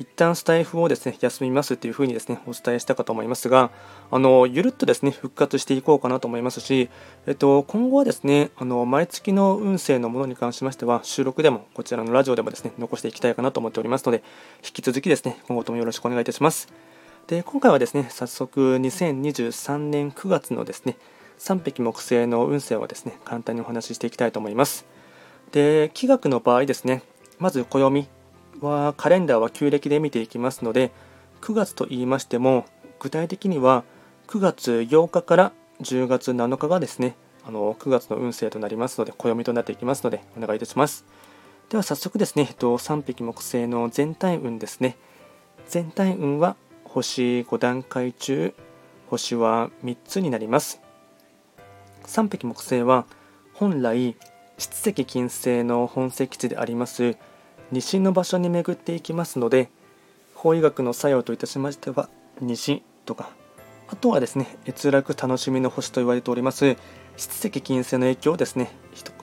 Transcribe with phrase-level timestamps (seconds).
[0.00, 3.70] 一旦スタイフをですね、休みますっていうふうにですね、お伝えしたかと思いますが、
[4.10, 6.88] あの、ゆるっとですね、復活していこうかなと思いますし、
[7.26, 14.22] えっと、今後はですね、あの、毎月の運勢のものに関しましては、収録でも、こちらのラジオでもですね、残していきたいかなと思っておりますので、
[14.64, 16.72] 引き続きですね、今後ともよろしくお願いいたします。
[17.26, 20.96] で、今回はですね、早速、2023年9月のですね、
[21.40, 24.86] 3匹木星の運勢をですね、簡単にお話ししていきたいと思います。
[25.52, 27.02] で、気学の場合ですね、
[27.38, 28.08] まず暦
[28.60, 30.92] はカレンダーは旧暦で見ていきますので、
[31.40, 32.64] 9月と言いましても、
[32.98, 33.84] 具体的には
[34.28, 41.04] 9月8日から10月7日がですね、あの9月の運勢となりますので、暦となっていきますので、お願いいたします。
[41.68, 44.96] では早速ですね、えっと3匹木星の全体運ですね。
[45.68, 48.54] 全体運は星5段階中、
[49.08, 50.80] 星は3つになります。
[52.04, 53.06] 3匹木星は
[53.54, 54.16] 本来
[54.58, 57.16] 七石金星の本石地であります
[57.72, 59.70] 西の場所に巡っていきますので
[60.34, 62.08] 法医学の作用といたしましては
[62.40, 63.30] 西とか
[63.88, 66.76] あとはですね閲楽楽しみの星と言われております
[67.16, 68.70] 七石金星の影響をですね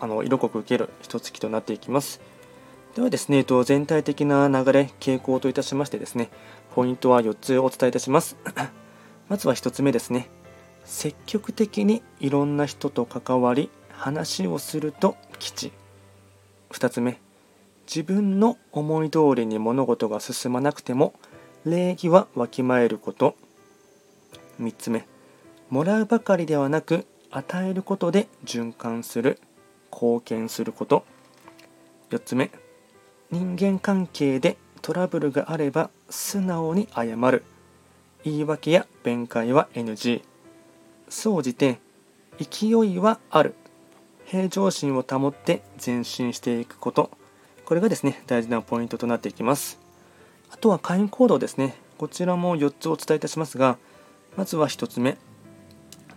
[0.00, 2.20] あの色濃く受ける一月となっていきます。
[2.94, 6.30] ではですねえっと全体的な流れ傾向といたしましてですね
[6.74, 8.36] ポイントは4つお伝えいたします。
[9.28, 10.28] まずは1つ目ですね。
[10.84, 15.72] 積極的にいろんな人と関わり話をすると吉。
[16.70, 17.23] 2つ目。
[17.86, 21.14] 自分の思い通りに物事が進まなくても
[21.64, 23.36] 礼儀はわきまえること。
[24.60, 25.06] 3つ目
[25.70, 29.40] もらうばかりではなく与えることで循環する
[29.92, 31.04] 貢献すること。
[32.10, 32.50] 4つ目
[33.30, 37.44] 人間関係でトラブルがあれば素直に謝る。
[38.22, 40.22] 言い訳や弁解は NG
[41.08, 41.78] 総じて
[42.38, 43.54] 勢いはある。
[44.26, 47.10] 平常心を保って前進していくこと。
[47.64, 49.78] これがですね大事なポイントとなっていきます。
[50.50, 51.74] あとは会員行動ですね。
[51.98, 53.78] こちらも4つお伝えいたしますが
[54.36, 55.16] まずは1つ目。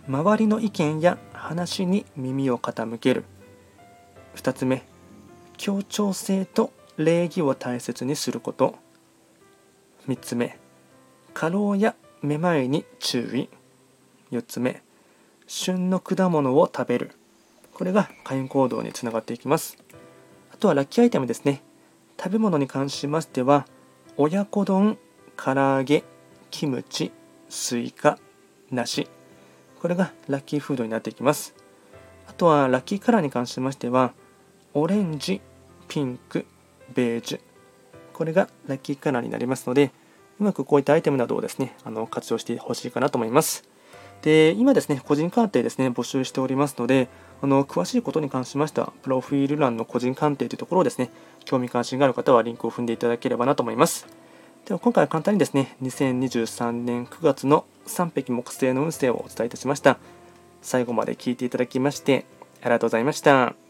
[0.08, 3.24] 周りの意見や話に耳を傾ける。
[4.36, 4.84] 2つ目。
[5.56, 8.76] 協調性と礼儀を大切にすること。
[10.08, 10.58] 3つ目。
[11.34, 13.48] 過労やめまいに注意。
[14.30, 14.82] 4つ目。
[15.46, 17.12] 旬の果物を食べる。
[17.74, 19.76] これが会員行動につながっていきます。
[20.58, 21.62] とはラッキーアイテムですね。
[22.18, 23.66] 食べ物に関しましては
[24.16, 24.98] 親子丼
[25.36, 26.02] 唐揚げ
[26.50, 27.12] キムチ
[27.48, 28.18] スイカ
[28.70, 29.08] 梨。
[29.80, 31.54] これがラッキーフードになっていきます。
[32.26, 34.12] あとはラッキーカラーに関しましては
[34.74, 35.40] オレンジ
[35.86, 36.44] ピンク
[36.92, 37.40] ベージュ。
[38.12, 39.92] これがラッキーカラーになりますので
[40.40, 43.62] うまくこういったアイテムなどをですねあの活用してほしいかなと思います。
[44.22, 47.08] で今ですね個人鑑定ですね募集しておりますので
[47.40, 51.10] あの詳しいことに関しましてはプロフィール欄の個人鑑定というところをですね
[51.44, 54.06] 興味関心がある方はリンクを踏んでいただければなと思います
[54.66, 59.98] では今回は簡単にですね2023年9月の3匹木星の運勢をお伝えいたしました
[60.62, 62.26] 最後まで聞いていただきまして
[62.60, 63.67] ありがとうございました。